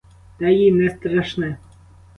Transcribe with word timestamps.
Те 0.39 0.53
їй 0.53 0.71
не 0.71 0.89
страшне. 0.89 1.57